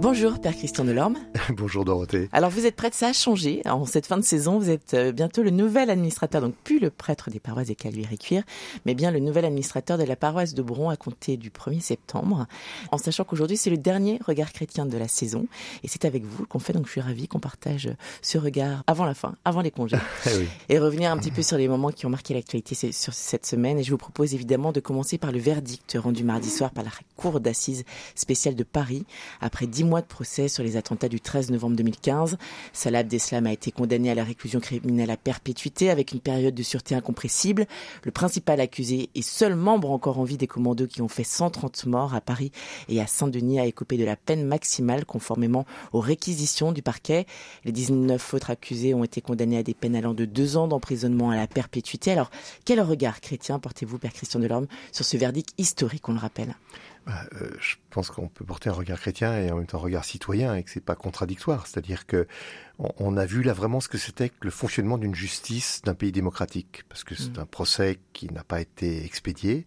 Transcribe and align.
Bonjour 0.00 0.38
Père 0.38 0.54
Christian 0.54 0.84
Delorme. 0.84 1.16
Bonjour 1.56 1.84
Dorothée. 1.84 2.28
Alors 2.30 2.50
vous 2.50 2.66
êtes 2.66 2.76
prêtre, 2.76 2.94
ça 2.94 3.08
a 3.08 3.12
changé. 3.12 3.62
En 3.66 3.84
cette 3.84 4.06
fin 4.06 4.16
de 4.16 4.22
saison, 4.22 4.56
vous 4.56 4.70
êtes 4.70 4.94
euh, 4.94 5.10
bientôt 5.10 5.42
le 5.42 5.50
nouvel 5.50 5.90
administrateur, 5.90 6.40
donc 6.40 6.54
plus 6.54 6.78
le 6.78 6.90
prêtre 6.90 7.30
des 7.30 7.40
paroisses 7.40 7.66
des 7.66 7.74
Caluire 7.74 8.12
et 8.12 8.16
Cuire, 8.16 8.44
mais 8.86 8.94
bien 8.94 9.10
le 9.10 9.18
nouvel 9.18 9.44
administrateur 9.44 9.98
de 9.98 10.04
la 10.04 10.14
paroisse 10.14 10.54
de 10.54 10.62
Bron 10.62 10.88
à 10.88 10.96
compter 10.96 11.36
du 11.36 11.50
1er 11.50 11.80
septembre. 11.80 12.46
En 12.92 12.98
sachant 12.98 13.24
qu'aujourd'hui 13.24 13.56
c'est 13.56 13.70
le 13.70 13.76
dernier 13.76 14.20
regard 14.24 14.52
chrétien 14.52 14.86
de 14.86 14.96
la 14.96 15.08
saison. 15.08 15.48
Et 15.82 15.88
c'est 15.88 16.04
avec 16.04 16.22
vous 16.24 16.46
qu'on 16.46 16.60
fait, 16.60 16.72
donc 16.72 16.86
je 16.86 16.92
suis 16.92 17.00
ravie 17.00 17.26
qu'on 17.26 17.40
partage 17.40 17.90
ce 18.22 18.38
regard 18.38 18.84
avant 18.86 19.04
la 19.04 19.14
fin, 19.14 19.34
avant 19.44 19.62
les 19.62 19.72
congés. 19.72 19.98
Eh 20.26 20.36
oui. 20.36 20.46
Et 20.68 20.78
revenir 20.78 21.10
un 21.10 21.16
petit 21.16 21.30
peu 21.30 21.42
sur 21.42 21.56
les 21.56 21.66
moments 21.66 21.90
qui 21.90 22.06
ont 22.06 22.10
marqué 22.10 22.34
l'actualité 22.34 22.92
sur 22.92 23.14
cette 23.14 23.46
semaine. 23.46 23.78
Et 23.78 23.82
je 23.82 23.90
vous 23.90 23.98
propose 23.98 24.34
évidemment 24.34 24.72
de 24.72 24.80
commencer 24.80 25.18
par 25.18 25.32
le 25.32 25.38
verdict 25.38 25.96
rendu 25.98 26.22
mardi 26.22 26.50
soir 26.50 26.70
par 26.70 26.84
la 26.84 26.90
Cour 27.16 27.40
d'assises 27.40 27.84
spéciale 28.14 28.54
de 28.54 28.62
Paris 28.62 29.04
après 29.40 29.66
dix 29.66 29.84
mois 29.88 30.02
de 30.02 30.06
procès 30.06 30.48
sur 30.48 30.62
les 30.62 30.76
attentats 30.76 31.08
du 31.08 31.20
13 31.20 31.50
novembre 31.50 31.76
2015. 31.76 32.36
Salah 32.72 33.00
Abdeslam 33.00 33.46
a 33.46 33.52
été 33.52 33.72
condamné 33.72 34.10
à 34.10 34.14
la 34.14 34.22
réclusion 34.22 34.60
criminelle 34.60 35.10
à 35.10 35.16
perpétuité 35.16 35.90
avec 35.90 36.12
une 36.12 36.20
période 36.20 36.54
de 36.54 36.62
sûreté 36.62 36.94
incompressible. 36.94 37.66
Le 38.04 38.10
principal 38.10 38.60
accusé 38.60 39.08
et 39.14 39.22
seul 39.22 39.56
membre 39.56 39.90
encore 39.90 40.18
en 40.18 40.24
vie 40.24 40.36
des 40.36 40.46
commandos 40.46 40.86
qui 40.86 41.02
ont 41.02 41.08
fait 41.08 41.24
130 41.24 41.86
morts 41.86 42.14
à 42.14 42.20
Paris 42.20 42.52
et 42.88 43.00
à 43.00 43.06
Saint-Denis 43.06 43.58
a 43.58 43.66
écopé 43.66 43.96
de 43.96 44.04
la 44.04 44.16
peine 44.16 44.44
maximale 44.44 45.04
conformément 45.04 45.64
aux 45.92 46.00
réquisitions 46.00 46.72
du 46.72 46.82
parquet. 46.82 47.26
Les 47.64 47.72
19 47.72 48.34
autres 48.34 48.50
accusés 48.50 48.94
ont 48.94 49.04
été 49.04 49.20
condamnés 49.20 49.58
à 49.58 49.62
des 49.62 49.74
peines 49.74 49.96
allant 49.96 50.14
de 50.14 50.26
deux 50.26 50.56
ans 50.56 50.68
d'emprisonnement 50.68 51.30
à 51.30 51.36
la 51.36 51.46
perpétuité. 51.46 52.12
Alors, 52.12 52.30
quel 52.64 52.80
regard 52.80 53.20
chrétien 53.20 53.58
portez-vous, 53.58 53.98
Père 53.98 54.12
Christian 54.12 54.40
Delorme, 54.40 54.66
sur 54.92 55.04
ce 55.04 55.16
verdict 55.16 55.54
historique, 55.58 56.08
on 56.08 56.12
le 56.12 56.18
rappelle? 56.18 56.54
Euh, 57.08 57.50
je 57.60 57.76
pense 57.90 58.10
qu'on 58.10 58.28
peut 58.28 58.44
porter 58.44 58.68
un 58.70 58.74
regard 58.74 59.00
chrétien 59.00 59.38
et 59.38 59.50
en 59.50 59.56
même 59.56 59.66
temps 59.66 59.78
un 59.78 59.82
regard 59.82 60.04
citoyen 60.04 60.54
et 60.54 60.62
que 60.62 60.70
c'est 60.70 60.84
pas 60.84 60.94
contradictoire. 60.94 61.66
C'est-à-dire 61.66 62.06
que 62.06 62.26
on, 62.78 62.90
on 62.98 63.16
a 63.16 63.24
vu 63.26 63.42
là 63.42 63.52
vraiment 63.52 63.80
ce 63.80 63.88
que 63.88 63.98
c'était 63.98 64.28
que 64.28 64.36
le 64.42 64.50
fonctionnement 64.50 64.98
d'une 64.98 65.14
justice 65.14 65.82
d'un 65.82 65.94
pays 65.94 66.12
démocratique, 66.12 66.84
parce 66.88 67.04
que 67.04 67.14
c'est 67.14 67.36
Mm. 67.38 67.40
un 67.40 67.46
procès 67.46 67.98
qui 68.12 68.32
n'a 68.32 68.44
pas 68.44 68.60
été 68.60 69.04
expédié. 69.04 69.66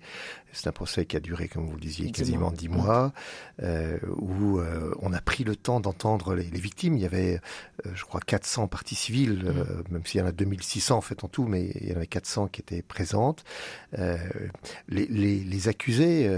C'est 0.53 0.67
un 0.67 0.71
procès 0.71 1.05
qui 1.05 1.16
a 1.17 1.19
duré, 1.19 1.47
comme 1.47 1.66
vous 1.66 1.75
le 1.75 1.81
disiez, 1.81 2.11
quasiment 2.11 2.52
dix 2.52 2.69
mois, 2.69 3.13
euh, 3.61 3.97
où 4.17 4.59
euh, 4.59 4.94
on 5.02 5.13
a 5.13 5.21
pris 5.21 5.44
le 5.44 5.55
temps 5.55 5.80
d'entendre 5.80 6.35
les, 6.35 6.44
les 6.44 6.59
victimes. 6.59 6.97
Il 6.97 7.03
y 7.03 7.05
avait, 7.05 7.39
euh, 7.85 7.91
je 7.94 8.03
crois, 8.03 8.19
400 8.19 8.67
parties 8.67 8.95
civiles, 8.95 9.44
euh, 9.45 9.83
même 9.89 10.05
s'il 10.05 10.19
y 10.19 10.23
en 10.23 10.27
a 10.27 10.31
2600 10.31 10.97
en 10.97 11.02
fait 11.02 11.23
en 11.23 11.27
tout, 11.27 11.45
mais 11.45 11.72
il 11.81 11.89
y 11.89 11.94
en 11.94 11.97
avait 11.97 12.07
400 12.07 12.47
qui 12.47 12.61
étaient 12.61 12.81
présentes. 12.81 13.44
Les, 13.94 15.07
les, 15.07 15.39
les 15.39 15.67
accusés, 15.67 16.29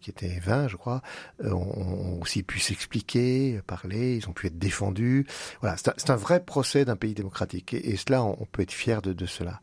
qui 0.00 0.10
étaient 0.10 0.38
20, 0.40 0.68
je 0.68 0.76
crois, 0.76 1.02
ont, 1.42 1.54
ont 1.54 2.20
aussi 2.20 2.42
pu 2.42 2.58
s'expliquer, 2.60 3.60
parler, 3.66 4.16
ils 4.16 4.28
ont 4.28 4.32
pu 4.32 4.46
être 4.48 4.58
défendus. 4.58 5.26
Voilà, 5.60 5.76
c'est 5.76 6.10
un, 6.10 6.16
vrai 6.16 6.40
procès 6.40 6.84
d'un 6.84 6.96
pays 6.96 7.14
démocratique. 7.14 7.74
Et, 7.74 7.90
et 7.90 7.96
cela, 7.96 8.22
on, 8.22 8.36
on 8.40 8.44
peut 8.46 8.62
être 8.62 8.72
fier 8.72 9.02
de, 9.02 9.12
de 9.12 9.26
cela. 9.26 9.60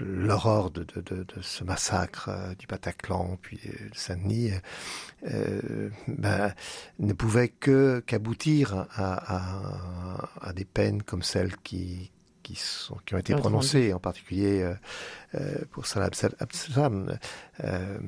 L'horreur 0.00 0.70
de, 0.70 0.84
de, 0.84 1.00
de, 1.00 1.24
de 1.24 1.42
ce 1.42 1.64
massacre 1.64 2.30
du 2.58 2.66
Bataclan, 2.66 3.35
puis 3.36 3.60
euh, 3.66 3.88
de 3.90 3.94
Saint-Denis, 3.96 4.50
euh, 5.28 5.90
ben, 6.08 6.52
ne 6.98 7.12
pouvait 7.12 7.48
que 7.48 8.00
qu'aboutir 8.06 8.86
à, 8.94 9.14
à, 9.36 10.28
à 10.48 10.52
des 10.52 10.64
peines 10.64 11.02
comme 11.02 11.22
celles 11.22 11.56
qui 11.58 12.10
qui, 12.42 12.54
sont, 12.54 12.96
qui 13.04 13.16
ont 13.16 13.18
été 13.18 13.32
prononcées, 13.40 13.92
en 13.92 13.98
particulier 13.98 14.62
euh, 14.62 14.74
euh, 15.34 15.64
pour 15.72 15.84
Salah 15.88 16.10
Abdeslam, 16.38 17.18
euh, 17.64 17.98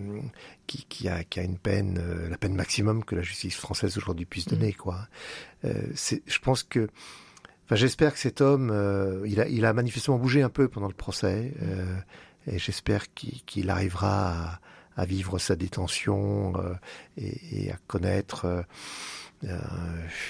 qui, 0.69 0.85
qui, 0.89 1.09
a, 1.09 1.25
qui 1.25 1.41
a 1.41 1.43
une 1.43 1.59
peine, 1.59 1.99
euh, 2.01 2.29
la 2.29 2.39
peine 2.39 2.55
maximum 2.55 3.03
que 3.05 3.17
la 3.17 3.23
justice 3.23 3.57
française 3.57 3.97
aujourd'hui 3.99 4.27
puisse 4.27 4.47
donner. 4.47 4.73
Quoi. 4.73 5.09
Euh, 5.65 5.83
c'est- 5.97 6.23
je 6.29 6.39
pense 6.39 6.63
que, 6.63 6.87
enfin, 7.65 7.75
j'espère 7.75 8.13
que 8.13 8.21
cet 8.21 8.41
homme, 8.41 8.71
euh, 8.71 9.25
il, 9.27 9.41
a, 9.41 9.49
il 9.49 9.65
a 9.65 9.73
manifestement 9.73 10.19
bougé 10.19 10.41
un 10.43 10.51
peu 10.51 10.69
pendant 10.69 10.87
le 10.87 10.95
procès, 10.95 11.53
euh, 11.61 11.97
et 12.47 12.61
j'espère 12.61 13.13
qu'il 13.15 13.43
qu'il 13.43 13.69
arrivera 13.71 14.31
à, 14.31 14.61
à 14.99 15.07
vivre 15.07 15.39
sa 15.39 15.57
détention 15.57 16.53
euh, 16.59 16.75
et, 17.17 17.67
et 17.67 17.73
à 17.73 17.77
connaître. 17.87 18.45
euh, 18.45 18.63
euh, 19.45 19.57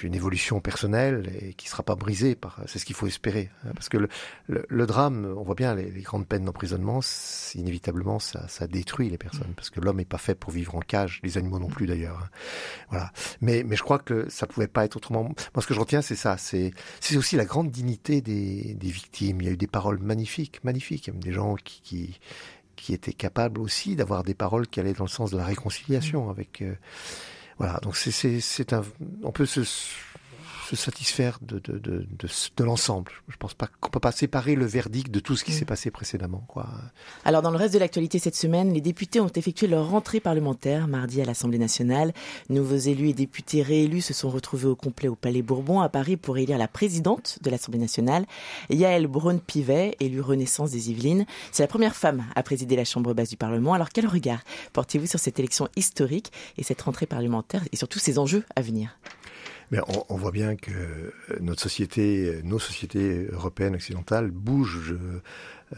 une 0.03 0.15
évolution 0.15 0.61
personnelle 0.61 1.33
et 1.41 1.55
qui 1.55 1.67
sera 1.67 1.83
pas 1.83 1.95
brisée 1.95 2.35
par 2.35 2.61
c'est 2.67 2.79
ce 2.79 2.85
qu'il 2.85 2.95
faut 2.95 3.07
espérer 3.07 3.49
hein, 3.65 3.71
parce 3.75 3.89
que 3.89 3.97
le, 3.97 4.09
le, 4.49 4.67
le 4.69 4.87
drame 4.87 5.35
on 5.35 5.43
voit 5.45 5.55
bien 5.55 5.75
les, 5.75 5.91
les 5.91 6.03
grandes 6.03 6.27
peines 6.29 6.45
d'emprisonnement 6.45 7.01
inévitablement 7.55 8.19
ça, 8.19 8.47
ça 8.49 8.67
détruit 8.67 9.09
les 9.09 9.17
personnes 9.17 9.55
parce 9.57 9.71
que 9.71 9.81
l'homme 9.81 9.97
n'est 9.97 10.05
pas 10.05 10.19
fait 10.19 10.35
pour 10.35 10.51
vivre 10.51 10.75
en 10.75 10.81
cage 10.81 11.21
les 11.23 11.39
animaux 11.39 11.59
non 11.59 11.69
plus 11.69 11.87
d'ailleurs 11.87 12.19
hein. 12.23 12.29
voilà 12.91 13.11
mais 13.41 13.63
mais 13.65 13.77
je 13.77 13.83
crois 13.83 13.99
que 13.99 14.29
ça 14.29 14.47
pouvait 14.47 14.69
pas 14.69 14.85
être 14.85 14.97
autrement 14.97 15.23
moi 15.23 15.63
ce 15.63 15.67
que 15.67 15.73
je 15.73 15.81
retiens 15.81 16.03
c'est 16.03 16.15
ça 16.15 16.37
c'est 16.37 16.73
c'est 17.01 17.17
aussi 17.17 17.37
la 17.37 17.47
grande 17.47 17.71
dignité 17.71 18.21
des, 18.21 18.75
des 18.75 18.91
victimes 18.91 19.41
il 19.41 19.47
y 19.47 19.49
a 19.49 19.53
eu 19.53 19.57
des 19.57 19.67
paroles 19.67 20.01
magnifiques 20.01 20.63
magnifiques 20.65 21.07
il 21.07 21.09
y 21.09 21.13
a 21.13 21.15
même 21.15 21.25
des 21.25 21.33
gens 21.33 21.55
qui, 21.55 21.81
qui 21.81 22.21
qui 22.79 22.95
étaient 22.95 23.13
capables 23.13 23.61
aussi 23.61 23.97
d'avoir 23.97 24.25
des 24.25 24.35
paroles 24.35 24.67
qui 24.67 24.81
allaient 24.81 24.95
dans 24.95 25.05
le 25.05 25.11
sens 25.11 25.31
de 25.31 25.37
la 25.37 25.45
réconciliation 25.45 26.31
avec 26.31 26.63
euh, 26.63 26.75
voilà, 27.59 27.79
donc 27.83 27.97
c'est 27.97 28.73
un 28.73 28.85
on 29.23 29.33
peut 29.33 29.47
se 29.47 29.61
se 30.69 30.77
satisfaire 30.77 31.39
de 31.43 31.59
de 31.59 31.79
de 31.79 32.07
de, 32.11 32.29
de 32.57 32.65
l'ensemble. 32.65 33.13
Je 33.29 33.37
pense 33.37 33.55
pas 33.55 33.69
qu'on 33.81 33.91
peut 33.91 34.01
pas 34.01 34.13
séparer 34.13 34.55
le 34.55 34.67
verdict 34.67 35.11
de 35.11 35.21
tout 35.21 35.37
ce 35.37 35.45
qui 35.45 35.53
Mm. 35.53 35.55
s'est 35.55 35.65
passé 35.65 35.91
précédemment 35.91 36.45
quoi. 36.49 36.69
Alors, 37.25 37.43
dans 37.43 37.51
le 37.51 37.57
reste 37.57 37.75
de 37.75 37.79
l'actualité 37.79 38.19
cette 38.19 38.37
semaine, 38.37 38.73
les 38.73 38.81
députés 38.81 39.21
ont 39.21 39.29
effectué 39.35 39.67
leur 39.67 39.89
rentrée 39.91 40.21
parlementaire 40.21 40.89
mardi 40.89 41.21
à 41.21 41.25
l'Assemblée 41.25 41.59
nationale. 41.59 42.13
Nouveaux 42.51 42.77
élus 42.77 43.09
et 43.11 43.15
députés 43.15 43.63
réélus 43.63 44.03
se 44.03 44.15
sont 44.15 44.31
retrouvés 44.31 44.67
au 44.69 44.77
complet 44.77 45.09
au 45.09 45.15
Palais 45.15 45.43
Bourbon 45.43 45.81
à 45.81 45.89
Paris 45.89 46.17
pour 46.17 46.39
élire 46.39 46.59
la 46.59 46.69
présidente 46.69 47.39
de 47.43 47.51
l'Assemblée 47.51 47.81
nationale, 47.81 48.27
Yael 48.71 49.07
Braun-Pivet, 49.07 49.97
élue 50.01 50.21
Renaissance 50.21 50.71
des 50.71 50.91
Yvelines. 50.91 51.27
C'est 51.53 51.63
la 51.63 51.69
première 51.69 51.97
femme 51.97 52.25
à 52.35 52.43
présider 52.43 52.77
la 52.77 52.85
Chambre 52.85 53.15
basse 53.15 53.31
du 53.31 53.37
Parlement. 53.37 53.75
Alors, 53.75 53.89
quel 53.91 54.07
regard 54.07 54.41
portez-vous 54.73 55.07
sur 55.07 55.19
cette 55.21 55.39
élection 55.39 55.69
historique 55.77 56.33
et 56.57 56.63
cette 56.63 56.83
rentrée 56.83 57.07
parlementaire 57.07 57.63
et 57.73 57.77
surtout 57.77 57.99
ses 57.99 58.19
enjeux 58.19 58.45
à 58.57 58.63
venir? 58.63 58.99
Mais 59.71 59.81
on, 59.89 60.05
on 60.09 60.17
voit 60.17 60.31
bien 60.33 60.57
que 60.57 60.71
euh, 60.71 61.11
notre 61.41 61.61
société, 61.63 62.27
euh, 62.27 62.41
nos 62.43 62.59
sociétés 62.59 63.27
européennes 63.33 63.75
occidentales 63.75 64.31
bougent 64.31 64.97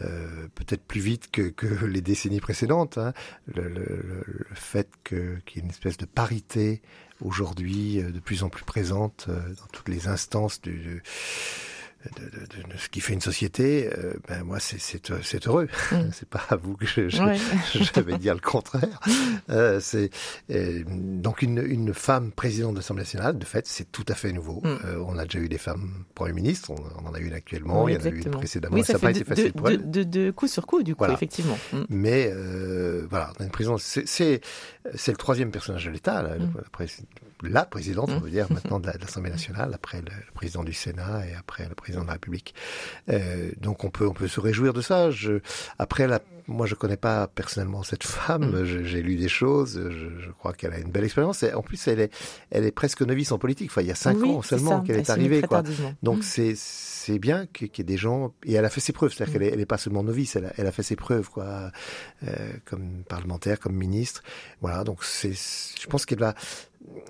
euh, 0.01 0.47
peut-être 0.55 0.83
plus 0.83 1.01
vite 1.01 1.29
que, 1.31 1.49
que 1.49 1.85
les 1.85 2.01
décennies 2.01 2.39
précédentes. 2.39 2.97
Hein. 2.97 3.13
Le, 3.53 3.63
le, 3.67 4.23
le, 4.25 4.45
fait 4.53 4.89
qu'il 5.03 5.17
y 5.55 5.59
ait 5.59 5.61
une 5.63 5.69
espèce 5.69 5.97
de 5.97 6.05
parité 6.05 6.81
aujourd'hui 7.21 7.99
euh, 8.01 8.11
de 8.11 8.19
plus 8.19 8.43
en 8.43 8.49
plus 8.49 8.63
présente 8.63 9.27
dans 9.27 9.67
toutes 9.73 9.89
les 9.89 10.07
instances 10.07 10.61
du, 10.61 10.77
du- 10.77 11.03
de, 12.17 12.25
de, 12.25 12.45
de- 12.45 12.73
de 12.73 12.77
ce 12.77 12.89
qui 12.89 12.99
fait 13.01 13.13
une 13.13 13.21
société, 13.21 13.89
euh, 13.97 14.13
ben 14.27 14.43
moi 14.43 14.59
c'est 14.59 14.79
c'est 14.79 15.11
euh, 15.11 15.19
c'est 15.23 15.47
heureux. 15.47 15.67
Mm. 15.91 15.95
c'est 16.13 16.27
pas 16.27 16.41
à 16.49 16.55
vous 16.55 16.75
que 16.75 16.85
je, 16.85 17.09
je, 17.09 17.21
Ouais. 17.21 17.37
je 17.73 17.99
vais 18.01 18.17
dire 18.17 18.33
le 18.33 18.39
contraire. 18.39 18.99
Euh, 19.49 19.79
c'est 19.81 20.11
euh, 20.51 20.83
donc 20.87 21.41
une, 21.41 21.57
une 21.65 21.93
femme 21.93 22.31
présidente 22.31 22.73
de 22.73 22.79
l'Assemblée 22.79 23.01
nationale. 23.01 23.37
De 23.37 23.43
fait, 23.43 23.67
c'est 23.67 23.91
tout 23.91 24.05
à 24.07 24.13
fait 24.13 24.31
nouveau. 24.31 24.61
Mm. 24.63 24.67
Euh, 24.85 25.03
on 25.05 25.17
a 25.17 25.25
déjà 25.25 25.39
eu 25.39 25.49
des 25.49 25.57
femmes 25.57 26.05
premiers 26.15 26.31
ministres. 26.33 26.71
On, 26.71 26.75
on 27.03 27.09
en 27.09 27.13
a 27.13 27.19
eu 27.19 27.25
une 27.25 27.33
actuellement. 27.33 27.83
Oui, 27.83 27.93
il 27.93 27.99
y 27.99 28.01
en 28.01 28.05
a 28.05 28.09
eu 28.09 28.21
une 28.21 28.31
précédemment. 28.31 28.75
Oui, 28.75 28.81
ça 28.83 28.87
ça 28.87 28.93
n'a 28.93 28.99
pas 28.99 29.07
fait 29.13 29.19
été 29.19 29.23
de, 29.29 29.35
facile 29.35 29.53
pour 29.53 29.69
elle. 29.69 29.89
de, 29.91 30.03
de 30.03 30.31
coup 30.31 30.47
sur 30.47 30.65
coup, 30.67 30.83
du 30.83 30.93
coup, 30.95 30.99
Voilà. 30.99 31.15
effectivement. 31.15 31.57
Mm. 31.73 31.81
Mais 31.89 32.31
euh, 32.33 33.05
voilà, 33.09 33.33
on 33.37 33.41
a 33.41 33.45
une 33.45 33.51
présidence. 33.51 33.83
C'est 34.05 34.41
le 35.11 35.17
troisième 35.17 35.51
personnage 35.51 35.85
de 35.85 35.91
l'État, 35.91 36.21
la, 36.21 36.37
Mm. 36.37 36.53
la 36.55 36.69
pré- 36.71 36.87
la 37.43 37.65
présidente, 37.65 38.09
on 38.11 38.19
Mm. 38.19 38.23
veut 38.23 38.29
dire 38.29 38.47
maintenant 38.53 38.79
de 38.79 38.87
l'Assemblée 38.87 39.31
nationale, 39.31 39.71
après 39.73 39.97
le, 39.99 40.05
le 40.05 40.31
président 40.33 40.63
du 40.63 40.73
Sénat 40.73 41.25
et 41.27 41.33
après 41.35 41.67
le 41.67 41.75
président 41.75 41.90
de 41.99 42.05
la 42.07 42.13
République. 42.13 42.55
Euh, 43.09 43.51
donc 43.59 43.83
on 43.83 43.89
peut 43.89 44.07
on 44.07 44.13
peut 44.13 44.29
se 44.29 44.39
réjouir 44.39 44.71
de 44.73 44.81
ça. 44.81 45.11
Je, 45.11 45.39
après, 45.77 46.07
la, 46.07 46.21
moi 46.47 46.65
je 46.65 46.75
connais 46.75 46.97
pas 46.97 47.27
personnellement 47.27 47.83
cette 47.83 48.03
femme. 48.03 48.61
Mm. 48.61 48.65
J'ai 48.85 49.01
lu 49.01 49.17
des 49.17 49.27
choses. 49.27 49.79
Je, 49.91 50.21
je 50.21 50.31
crois 50.31 50.53
qu'elle 50.53 50.71
a 50.73 50.79
une 50.79 50.91
belle 50.91 51.03
expérience. 51.03 51.43
Et 51.43 51.53
En 51.53 51.61
plus, 51.61 51.87
elle 51.87 51.99
est 51.99 52.11
elle 52.51 52.63
est 52.65 52.71
presque 52.71 53.01
novice 53.01 53.31
en 53.33 53.37
politique. 53.39 53.69
Enfin, 53.71 53.81
il 53.81 53.87
y 53.87 53.91
a 53.91 53.95
cinq 53.95 54.17
Oui, 54.21 54.29
ans 54.29 54.41
seulement 54.41 54.81
qu'elle 54.81 54.95
Elle 54.95 55.01
est 55.01 55.09
arrivée. 55.09 55.41
Quoi. 55.41 55.63
Donc 56.03 56.19
Mm. 56.19 56.23
c'est 56.23 56.53
c'est 56.55 57.17
bien 57.19 57.47
qu'il 57.47 57.67
y 57.75 57.81
ait 57.81 57.83
des 57.83 57.97
gens 57.97 58.31
et 58.45 58.53
elle 58.53 58.63
a 58.65 58.69
fait 58.69 58.79
ses 58.79 58.93
preuves, 58.93 59.11
c'est-à-dire 59.11 59.31
Mm. 59.35 59.39
qu'elle 59.39 59.47
est, 59.47 59.53
elle 59.53 59.59
est 59.59 59.65
pas 59.65 59.77
seulement 59.79 60.03
novice, 60.03 60.35
elle 60.35 60.45
a, 60.45 60.53
elle 60.57 60.67
a 60.67 60.71
fait 60.71 60.83
ses 60.83 60.95
preuves 60.95 61.29
quoi, 61.29 61.71
euh, 62.27 62.51
comme 62.65 63.03
parlementaire, 63.09 63.59
comme 63.59 63.73
ministre. 63.75 64.21
Voilà, 64.61 64.83
donc 64.83 65.03
c'est, 65.03 65.33
je 65.33 65.87
pense 65.87 66.05
qu'il 66.05 66.19
va, 66.19 66.35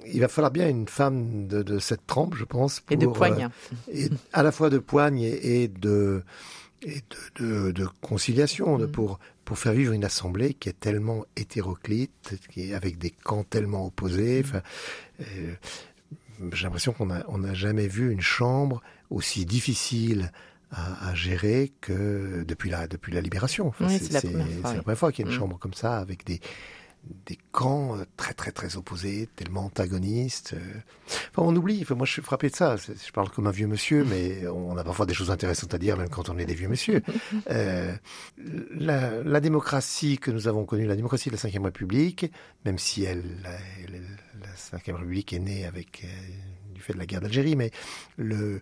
il 0.05 0.19
va 0.19 0.27
falloir 0.27 0.51
bien 0.51 0.67
une 0.67 0.87
femme 0.87 1.47
de, 1.47 1.63
de 1.63 1.79
cette 1.79 2.05
trempe, 2.07 2.35
je 2.35 2.45
pense, 2.45 2.79
pour, 2.79 2.93
Et 2.93 2.97
de 2.97 3.07
euh, 3.07 3.11
poigne. 3.11 3.49
et 3.93 4.09
à 4.33 4.43
la 4.43 4.51
fois 4.51 4.69
de 4.69 4.77
poigne 4.77 5.21
et, 5.21 5.63
et 5.63 5.67
de 5.67 6.23
et 6.83 7.01
de, 7.39 7.45
de, 7.45 7.71
de 7.71 7.87
conciliation, 8.01 8.79
Mm. 8.79 8.87
pour 8.91 9.19
pour 9.45 9.59
faire 9.59 9.73
vivre 9.73 9.93
une 9.93 10.05
assemblée 10.05 10.53
qui 10.53 10.69
est 10.69 10.79
tellement 10.79 11.25
hétéroclite, 11.35 12.39
qui 12.49 12.69
est 12.69 12.73
avec 12.73 12.97
des 12.97 13.09
camps 13.09 13.43
tellement 13.43 13.85
opposés. 13.85 14.41
Enfin, 14.45 14.61
euh, 15.19 15.53
j'ai 16.53 16.63
l'impression 16.63 16.93
qu'on 16.93 17.09
on 17.27 17.37
n'a 17.39 17.53
jamais 17.53 17.87
vu 17.87 18.11
une 18.11 18.21
chambre 18.21 18.81
aussi 19.09 19.45
difficile 19.45 20.31
à, 20.71 21.13
gérer 21.15 21.73
que 21.81 22.45
depuis 22.47 22.69
la 22.69 22.87
depuis 22.87 23.11
la 23.11 23.19
libération. 23.19 23.73
c'est 23.89 24.13
la, 24.13 24.21
première 24.21 24.97
fois 24.97 25.11
qu'il 25.11 25.25
y 25.25 25.27
a 25.27 25.29
une 25.29 25.35
mm. 25.35 25.39
chambre 25.39 25.59
comme 25.59 25.73
ça 25.73 25.97
avec 25.97 26.25
des 26.25 26.39
des 27.25 27.37
camps 27.51 27.97
euh, 27.97 28.05
très 28.17 28.33
très 28.33 28.51
très 28.51 28.77
opposés, 28.77 29.27
tellement 29.35 29.65
antagonistes. 29.65 30.53
Euh. 30.53 30.79
Enfin, 31.29 31.43
on 31.43 31.55
oublie. 31.55 31.79
Enfin, 31.81 31.95
moi, 31.95 32.05
je 32.05 32.13
suis 32.13 32.21
frappé 32.21 32.49
de 32.49 32.55
ça. 32.55 32.75
Je 32.77 33.11
parle 33.11 33.29
comme 33.29 33.47
un 33.47 33.51
vieux 33.51 33.67
monsieur, 33.67 34.03
mais 34.03 34.47
on 34.47 34.77
a 34.77 34.83
parfois 34.83 35.05
des 35.05 35.13
choses 35.13 35.31
intéressantes 35.31 35.73
à 35.73 35.77
dire, 35.77 35.97
même 35.97 36.09
quand 36.09 36.29
on 36.29 36.37
est 36.37 36.45
des 36.45 36.55
vieux 36.55 36.69
monsieur. 36.69 37.01
Euh, 37.49 37.95
la, 38.71 39.23
la, 39.23 39.39
démocratie 39.39 40.17
que 40.17 40.31
nous 40.31 40.47
avons 40.47 40.65
connue, 40.65 40.85
la 40.85 40.95
démocratie 40.95 41.29
de 41.29 41.35
la 41.35 41.49
Ve 41.49 41.63
République, 41.63 42.31
même 42.65 42.77
si 42.77 43.03
elle, 43.03 43.23
la, 43.43 43.51
Ve 44.77 44.95
République 44.95 45.33
est 45.33 45.39
née 45.39 45.65
avec 45.65 46.05
du 46.73 46.81
fait 46.81 46.93
de 46.93 46.99
la 46.99 47.05
guerre 47.05 47.21
d'Algérie, 47.21 47.55
mais 47.55 47.71
le, 48.17 48.61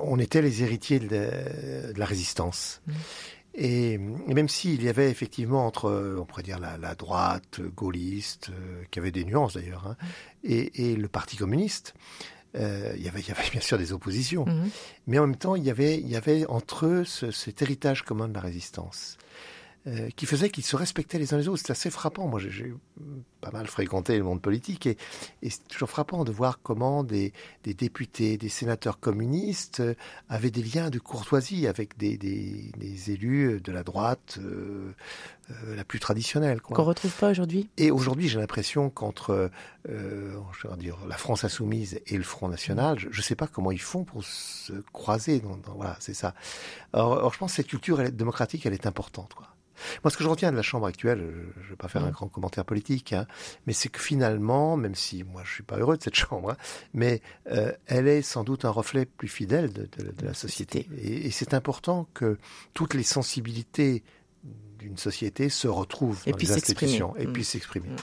on 0.00 0.18
était 0.18 0.42
les 0.42 0.62
héritiers 0.62 1.00
de, 1.00 1.06
de 1.06 1.98
la 1.98 2.04
résistance. 2.04 2.80
Mmh. 2.86 2.92
Et, 3.60 3.98
même 3.98 4.48
s'il 4.48 4.84
y 4.84 4.88
avait 4.88 5.10
effectivement 5.10 5.66
entre, 5.66 6.16
on 6.18 6.24
pourrait 6.24 6.44
dire, 6.44 6.60
la, 6.60 6.94
droite 6.94 7.60
gaulliste, 7.74 8.50
euh, 8.50 8.84
qui 8.92 9.00
avait 9.00 9.10
des 9.10 9.24
nuances 9.24 9.54
d'ailleurs, 9.54 9.84
hein, 9.88 9.96
et, 10.44 10.94
le 10.94 11.08
Parti 11.08 11.36
communiste, 11.36 11.94
euh, 12.54 12.92
il, 12.96 13.02
y 13.02 13.08
avait, 13.08 13.20
il 13.20 13.28
y 13.28 13.32
avait 13.32 13.50
bien 13.50 13.60
sûr 13.60 13.76
des 13.76 13.92
oppositions. 13.92 14.46
Mhm. 14.46 14.70
Mais 15.08 15.18
en 15.18 15.26
même 15.26 15.36
temps, 15.36 15.56
il 15.56 15.64
y 15.64 15.70
avait, 15.70 15.98
il 15.98 16.08
y 16.08 16.14
avait 16.14 16.46
entre 16.46 16.86
eux 16.86 17.04
cet 17.04 17.60
héritage 17.60 18.02
commun 18.02 18.28
de 18.28 18.34
la 18.34 18.40
résistance. 18.40 19.18
Euh, 19.88 20.10
qui 20.16 20.26
faisait 20.26 20.50
qu'ils 20.50 20.64
se 20.64 20.76
respectaient 20.76 21.18
les 21.18 21.32
uns 21.32 21.38
les 21.38 21.48
autres. 21.48 21.62
C'est 21.64 21.70
assez 21.70 21.88
frappant. 21.88 22.26
Moi, 22.26 22.40
j'ai 22.40 22.74
pas 23.40 23.50
mal 23.52 23.66
fréquenté 23.66 24.18
le 24.18 24.24
monde 24.24 24.42
politique 24.42 24.86
et, 24.86 24.98
c'est 25.48 25.66
toujours 25.68 25.88
frappant 25.88 26.24
de 26.24 26.32
voir 26.32 26.60
comment 26.62 27.04
des, 27.04 27.32
députés, 27.64 28.36
des 28.36 28.48
sénateurs 28.50 29.00
communistes 29.00 29.80
euh, 29.80 29.94
avaient 30.28 30.50
des 30.50 30.62
liens 30.62 30.90
de 30.90 30.98
courtoisie 30.98 31.66
avec 31.66 31.96
des, 31.96 32.68
élus 33.10 33.60
de 33.62 33.72
la 33.72 33.82
droite 33.82 34.38
euh, 34.42 34.92
la 35.74 35.84
plus 35.84 36.00
traditionnelle. 36.00 36.60
Qu'on 36.60 36.82
retrouve 36.84 37.12
pas 37.12 37.30
aujourd'hui. 37.30 37.70
Et 37.78 37.90
aujourd'hui, 37.90 38.28
j'ai 38.28 38.40
l'impression 38.40 38.90
qu'entre 38.90 39.50
je 39.86 40.74
dire 40.76 40.98
la 41.08 41.16
France 41.16 41.44
insoumise 41.44 42.00
et 42.06 42.18
le 42.18 42.24
Front 42.24 42.48
national, 42.48 42.98
je 42.98 43.16
ne 43.16 43.22
sais 43.22 43.36
pas 43.36 43.46
comment 43.46 43.70
ils 43.70 43.80
font 43.80 44.04
pour 44.04 44.22
se 44.22 44.72
croiser. 44.92 45.42
voilà, 45.74 45.96
c'est 46.00 46.14
ça. 46.14 46.34
Alors, 46.92 47.32
je 47.32 47.38
pense 47.38 47.52
que 47.52 47.56
cette 47.56 47.68
culture 47.68 48.10
démocratique, 48.10 48.66
elle 48.66 48.74
est 48.74 48.86
importante. 48.86 49.32
Quoi. 49.32 49.46
Moi, 50.04 50.10
ce 50.10 50.16
que 50.16 50.24
je 50.24 50.28
retiens 50.28 50.50
de 50.50 50.56
la 50.56 50.62
Chambre 50.62 50.86
actuelle, 50.86 51.20
je 51.60 51.64
ne 51.64 51.70
vais 51.70 51.76
pas 51.76 51.88
faire 51.88 52.04
un 52.04 52.10
grand 52.10 52.28
commentaire 52.28 52.64
politique, 52.64 53.12
hein, 53.12 53.26
mais 53.66 53.72
c'est 53.72 53.88
que 53.88 54.00
finalement, 54.00 54.76
même 54.76 54.94
si 54.94 55.24
moi 55.24 55.42
je 55.44 55.52
suis 55.52 55.62
pas 55.62 55.76
heureux 55.76 55.96
de 55.96 56.02
cette 56.02 56.14
Chambre, 56.18 56.50
hein, 56.50 56.56
mais 56.94 57.22
euh, 57.50 57.72
elle 57.86 58.08
est 58.08 58.22
sans 58.22 58.44
doute 58.44 58.64
un 58.64 58.70
reflet 58.70 59.06
plus 59.06 59.28
fidèle 59.28 59.72
de, 59.72 59.88
la 60.22 60.34
société. 60.34 60.88
Et, 61.02 61.30
c'est 61.30 61.54
important 61.54 62.08
que 62.14 62.38
toutes 62.74 62.94
les 62.94 63.02
sensibilités 63.02 64.02
d'une 64.78 64.96
société 64.96 65.48
se 65.48 65.68
retrouvent 65.68 66.22
dans 66.26 66.36
les 66.36 66.52
institutions 66.52 67.16
et 67.16 67.26
mm. 67.26 67.32
puissent 67.32 67.50
s'exprimer. 67.50 67.88
Mm. 67.88 67.96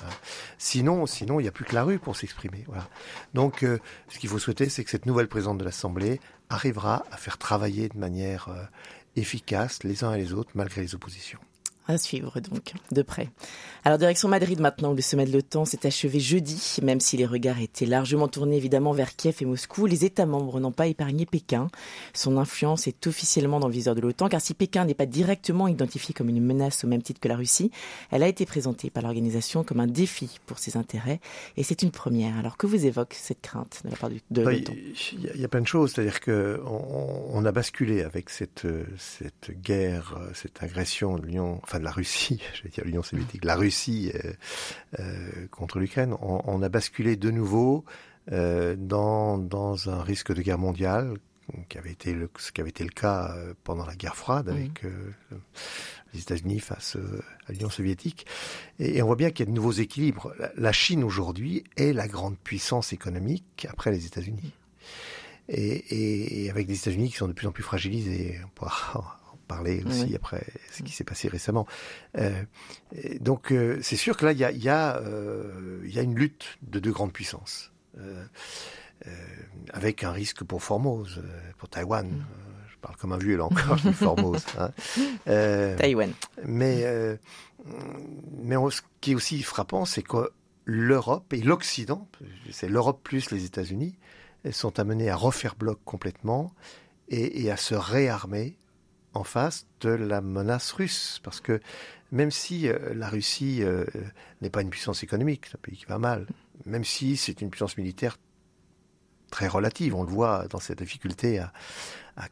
Sinon, 0.57 1.06
sinon, 1.06 1.39
il 1.39 1.44
n'y 1.44 1.50
a 1.50 1.51
plus 1.51 1.66
que 1.66 1.74
la 1.74 1.83
rue 1.83 2.00
pour 2.00 2.16
s'exprimer. 2.16 2.63
Voilà. 2.68 2.88
Donc, 3.33 3.63
euh, 3.63 3.80
ce 4.10 4.19
qu'il 4.19 4.30
faut 4.30 4.39
souhaiter, 4.39 4.69
c'est 4.69 4.83
que 4.83 4.89
cette 4.89 5.06
nouvelle 5.06 5.28
présidente 5.28 5.57
de 5.57 5.63
l'Assemblée 5.63 6.19
arrivera 6.50 7.06
à 7.12 7.18
faire 7.18 7.38
travailler 7.38 7.89
de 7.89 7.98
manière 7.98 8.50
euh, 8.50 8.63
efficace 9.16 9.83
les 9.83 10.04
uns 10.04 10.13
et 10.13 10.18
les 10.18 10.33
autres 10.33 10.51
malgré 10.54 10.81
les 10.81 10.95
oppositions. 10.95 11.39
À 11.87 11.99
suivre 11.99 12.39
donc 12.39 12.73
de 12.91 13.03
près. 13.03 13.29
Alors 13.83 13.99
direction 13.99 14.27
Madrid 14.27 14.59
maintenant 14.59 14.93
où 14.93 14.95
le 14.95 15.03
sommet 15.03 15.25
de 15.25 15.31
l'OTAN 15.31 15.65
s'est 15.65 15.85
achevé 15.85 16.19
jeudi, 16.19 16.77
même 16.81 16.99
si 16.99 17.15
les 17.15 17.27
regards 17.27 17.61
étaient 17.61 17.85
largement 17.85 18.27
tournés 18.27 18.57
évidemment 18.57 18.91
vers 18.91 19.15
Kiev 19.15 19.35
et 19.41 19.45
Moscou, 19.45 19.85
les 19.85 20.03
États 20.03 20.25
membres 20.25 20.59
n'ont 20.59 20.71
pas 20.71 20.87
épargné 20.87 21.27
Pékin. 21.27 21.69
Son 22.15 22.37
influence 22.37 22.87
est 22.87 23.05
officiellement 23.05 23.59
dans 23.59 23.67
le 23.67 23.73
viseur 23.73 23.93
de 23.93 24.01
l'OTAN 24.01 24.29
car 24.29 24.41
si 24.41 24.55
Pékin 24.55 24.85
n'est 24.85 24.95
pas 24.95 25.05
directement 25.05 25.67
identifié 25.67 26.15
comme 26.15 26.29
une 26.29 26.43
menace 26.43 26.83
au 26.83 26.87
même 26.87 27.03
titre 27.03 27.19
que 27.19 27.27
la 27.27 27.35
Russie, 27.35 27.69
elle 28.09 28.23
a 28.23 28.27
été 28.27 28.47
présentée 28.47 28.89
par 28.89 29.03
l'organisation 29.03 29.63
comme 29.63 29.79
un 29.79 29.85
défi 29.85 30.39
pour 30.47 30.57
ses 30.57 30.77
intérêts 30.77 31.19
et 31.55 31.61
c'est 31.61 31.83
une 31.83 31.91
première. 31.91 32.35
Alors 32.39 32.57
que 32.57 32.65
vous 32.65 32.87
évoque 32.87 33.13
cette 33.13 33.41
crainte 33.41 33.81
de 33.85 33.91
la 33.91 33.95
part 33.95 34.09
de 34.09 34.41
l'OTAN? 34.41 34.73
Il 35.35 35.39
y, 35.39 35.45
a 35.45 35.47
plein 35.47 35.61
de 35.61 35.67
choses, 35.67 35.91
c'est-à-dire 35.91 36.21
que 36.21 36.59
on, 36.65 37.45
a 37.45 37.51
basculé 37.51 38.01
avec 38.01 38.31
cette 38.31 38.67
cette 38.97 39.51
guerre, 39.61 40.19
cette 40.33 40.63
agression 40.63 41.17
de 41.17 41.25
l'Union 41.27 41.61
de 41.80 41.83
la 41.83 41.92
Russie, 41.92 42.42
je 42.54 42.63
vais 42.63 42.69
dire 42.69 42.83
l'Union 42.86 43.04
soviétique, 43.04 43.45
la 43.45 43.56
Russie 43.56 44.12
euh, 44.16 44.33
euh, 45.00 45.48
contre 45.51 45.80
l'Ukraine, 45.80 46.16
on, 46.22 46.62
a 46.62 46.69
basculé 46.69 47.16
de 47.16 47.31
nouveau 47.31 47.86
euh, 48.31 48.75
dans, 48.77 49.38
dans 49.38 49.89
un 49.89 50.01
risque 50.01 50.33
de 50.33 50.42
guerre 50.42 50.57
mondiale 50.57 51.13
qui 51.69 51.77
avait 51.77 51.92
été 51.92 52.13
le, 52.13 52.30
ce 52.39 52.51
qui 52.51 52.62
avait 52.62 52.72
été 52.72 52.83
le 52.83 52.89
cas 52.89 53.36
pendant 53.63 53.86
la 53.86 53.95
guerre 53.95 54.16
froide 54.16 54.50
avec 54.50 54.81
les 56.12 56.19
États-Unis 56.19 56.60
face 56.60 56.98
à 57.48 57.51
l'Union 57.51 57.69
soviétique. 57.69 58.25
Et, 58.80 59.00
on 59.04 59.06
voit 59.06 59.16
bien 59.16 59.30
qu'il 59.30 59.45
y 59.45 59.48
a 59.48 59.51
de 59.51 59.56
nouveaux 59.56 59.71
équilibres. 59.71 60.33
La, 60.57 60.71
Chine 60.71 61.04
aujourd'hui 61.04 61.63
est 61.78 61.94
la 61.94 62.07
grande 62.07 62.36
puissance 62.39 62.94
économique 62.94 63.68
après 63.69 63.92
les 63.92 64.07
États-Unis. 64.07 64.54
Et, 65.48 66.45
et, 66.45 66.50
avec 66.50 66.66
des 66.66 66.78
États-Unis 66.78 67.12
qui 67.12 67.18
sont 67.18 67.28
de 67.28 67.33
plus 67.33 67.45
en 67.45 67.51
plus 67.51 67.62
fragilisés. 67.62 68.39
On 68.44 68.50
pourra 68.50 69.19
parler 69.45 69.83
aussi 69.86 70.15
après 70.15 70.45
ce 70.71 70.83
qui 70.83 70.92
s'est 70.92 71.03
passé 71.03 71.27
récemment. 71.27 71.65
Euh, 72.18 72.44
donc 73.19 73.51
euh, 73.51 73.80
c'est 73.81 73.95
sûr 73.95 74.18
que 74.18 74.25
là, 74.25 74.31
il 74.31 74.38
y 74.38 74.44
a, 74.44 74.51
y, 74.51 74.69
a, 74.69 74.97
euh, 74.97 75.81
y 75.86 76.00
a, 76.00 76.01
une 76.01 76.15
lutte 76.15 76.57
de 76.62 76.80
deux 76.80 76.92
grandes 76.92 77.13
puissances, 77.13 77.71
avec 79.71 80.03
un 80.03 80.12
risque 80.12 80.44
pour 80.44 80.63
Formose, 80.63 81.24
pour 81.57 81.69
Taïwan. 81.69 82.07
Mm. 82.07 82.25
je 82.69 82.77
parle 82.77 82.95
comme 82.97 83.13
un 83.13 83.18
vieux 83.18 83.38
là 83.38 83.45
encore, 83.45 83.80
Formose. 83.94 84.44
Hein. 84.57 84.71
Taïwan. 85.77 86.12
Mais, 86.45 86.86
mais 88.38 88.56
ce 88.71 88.81
qui 89.01 89.12
est 89.12 89.15
aussi 89.15 89.42
frappant, 89.44 89.86
c'est 89.86 90.03
que 90.03 90.31
l'Europe 90.65 91.31
et 91.31 91.42
l'Occident, 91.42 92.07
c'est 92.51 92.68
l'Europe 92.68 93.01
plus 93.03 93.31
les 93.31 93.45
États-Unis, 93.45 93.95
sont 94.51 94.80
amenés 94.80 95.09
à 95.09 95.15
refaire 95.15 95.56
bloc 95.56 95.80
complètement 95.86 96.53
et, 97.07 97.44
et 97.44 97.51
à 97.51 97.57
se 97.57 97.75
réarmer 97.75 98.57
en 99.15 99.23
face 99.23 99.65
de 99.81 99.89
la 99.89 100.21
menace 100.21 100.71
russe. 100.71 101.19
Parce 101.23 101.41
que 101.41 101.59
même 102.12 102.31
si 102.31 102.67
euh, 102.67 102.94
la 102.94 103.09
Russie 103.09 103.63
euh, 103.63 103.85
n'est 104.41 104.50
pas 104.50 104.62
une 104.62 104.69
puissance 104.69 105.03
économique, 105.03 105.47
un 105.53 105.59
pays 105.62 105.77
qui 105.77 105.85
va 105.85 105.97
mal, 105.97 106.27
même 106.65 106.83
si 106.83 107.17
c'est 107.17 107.41
une 107.41 107.50
puissance 107.50 107.77
militaire 107.77 108.17
très 109.31 109.47
relative, 109.47 109.95
on 109.95 110.03
le 110.03 110.09
voit 110.09 110.47
dans 110.47 110.59
cette 110.59 110.79
difficulté 110.79 111.39
à, 111.39 111.51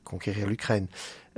conquérir 0.05 0.47
l'Ukraine, 0.47 0.87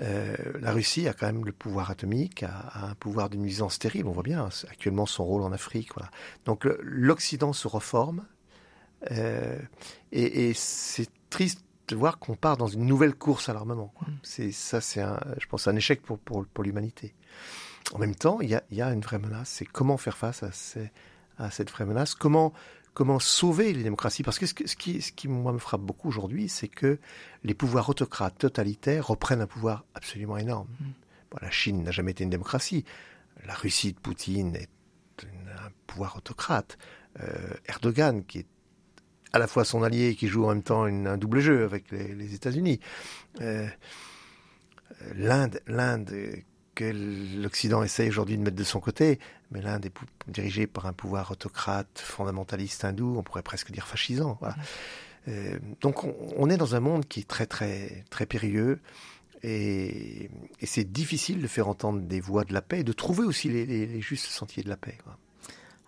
euh, 0.01 0.35
la 0.59 0.71
Russie 0.71 1.07
a 1.07 1.13
quand 1.13 1.25
même 1.25 1.45
le 1.45 1.51
pouvoir 1.51 1.89
atomique, 1.89 2.43
a, 2.43 2.89
un 2.89 2.93
pouvoir 2.93 3.29
de 3.31 3.37
nuisance 3.37 3.79
terrible, 3.79 4.07
on 4.07 4.11
voit 4.11 4.21
bien 4.21 4.49
actuellement 4.69 5.07
son 5.07 5.25
rôle 5.25 5.41
en 5.41 5.51
Afrique. 5.51 5.95
Voilà. 5.95 6.11
Donc 6.45 6.67
l'Occident 6.81 7.53
se 7.53 7.67
reforme, 7.67 8.23
et 10.11 10.53
c'est 10.53 11.09
triste 11.31 11.65
de 11.87 11.95
voir 11.95 12.19
qu'on 12.19 12.35
part 12.35 12.57
dans 12.57 12.67
une 12.67 12.85
nouvelle 12.85 13.15
course 13.15 13.49
à 13.49 13.53
l'armement. 13.53 13.93
Mm. 14.01 14.11
C'est 14.23 14.51
ça, 14.51 14.81
c'est 14.81 15.01
un, 15.01 15.19
je 15.39 15.45
pense, 15.47 15.67
un 15.67 15.75
échec 15.75 16.01
pour, 16.01 16.19
pour, 16.19 16.45
pour 16.45 16.63
l'humanité. 16.63 17.13
En 17.93 17.99
même 17.99 18.15
temps, 18.15 18.41
il 18.41 18.49
y 18.49 18.55
a, 18.55 18.63
y 18.71 18.81
a, 18.81 18.91
une 18.91 19.01
vraie 19.01 19.19
menace. 19.19 19.49
C'est 19.49 19.65
comment 19.65 19.97
faire 19.97 20.17
face 20.17 20.43
à, 20.43 20.51
ces, 20.51 20.91
à 21.37 21.51
cette 21.51 21.69
vraie 21.69 21.85
menace? 21.85 22.15
Comment 22.15 22.53
comment 22.93 23.19
sauver 23.19 23.73
les 23.73 23.83
démocraties? 23.83 24.23
Parce 24.23 24.39
que 24.39 24.45
ce, 24.45 24.53
ce 24.65 24.75
qui, 24.77 25.01
ce 25.01 25.11
qui 25.11 25.27
moi 25.27 25.51
me 25.51 25.57
frappe 25.57 25.81
beaucoup 25.81 26.07
aujourd'hui, 26.07 26.47
c'est 26.47 26.69
que 26.69 26.97
les 27.43 27.53
pouvoirs 27.53 27.89
autocrates 27.89 28.37
totalitaires 28.37 29.07
reprennent 29.07 29.41
un 29.41 29.47
pouvoir 29.47 29.83
absolument 29.95 30.37
énorme. 30.37 30.67
Mm. 30.79 30.85
Bon, 31.31 31.37
la 31.41 31.51
Chine 31.51 31.83
n'a 31.83 31.91
jamais 31.91 32.11
été 32.11 32.23
une 32.23 32.29
démocratie. 32.29 32.85
La 33.45 33.53
Russie 33.53 33.93
de 33.93 33.99
Poutine 33.99 34.55
est 34.55 34.69
un 35.23 35.69
pouvoir 35.85 36.15
autocrate. 36.15 36.77
Euh, 37.21 37.53
Erdogan, 37.67 38.23
qui 38.25 38.39
est 38.39 38.47
à 39.35 39.37
la 39.37 39.47
fois 39.47 39.65
son 39.65 39.83
allié 39.83 40.07
et 40.07 40.15
qui 40.15 40.27
joue 40.27 40.45
en 40.45 40.49
même 40.49 40.63
temps 40.63 40.85
un 40.85 41.17
double 41.17 41.41
jeu 41.41 41.65
avec 41.65 41.91
les, 41.91 42.33
États-Unis. 42.33 42.79
Euh, 43.41 43.67
L'Inde, 45.13 45.59
l'Inde 45.67 46.15
que 46.73 46.85
l'Occident 47.41 47.83
essaye 47.83 48.07
aujourd'hui 48.07 48.37
de 48.37 48.43
mettre 48.43 48.55
de 48.55 48.63
son 48.63 48.79
côté, 48.79 49.19
mais 49.51 49.61
l'Inde 49.61 49.85
est 49.85 49.93
dirigée 50.31 50.67
par 50.67 50.85
un 50.85 50.93
pouvoir 50.93 51.31
autocrate, 51.31 51.99
fondamentaliste 51.99 52.85
hindou, 52.85 53.15
on 53.17 53.23
pourrait 53.23 53.43
presque 53.43 53.71
dire 53.71 53.87
fascisant. 53.87 54.39
Euh, 55.27 55.59
donc 55.81 56.05
on, 56.05 56.49
est 56.49 56.57
dans 56.57 56.75
un 56.75 56.79
monde 56.79 57.05
qui 57.05 57.19
est 57.19 57.27
très 57.27 57.45
très 57.45 58.05
très 58.09 58.25
périlleux 58.25 58.79
et, 59.43 60.29
c'est 60.63 60.89
difficile 60.89 61.41
de 61.41 61.47
faire 61.47 61.67
entendre 61.67 61.99
des 61.99 62.21
voix 62.21 62.45
de 62.45 62.53
la 62.53 62.61
paix 62.61 62.79
et 62.79 62.83
de 62.83 62.93
trouver 62.93 63.25
aussi 63.25 63.49
les, 63.49 63.99
justes 64.01 64.27
sentiers 64.27 64.63
de 64.63 64.69
la 64.69 64.77
paix. 64.77 64.97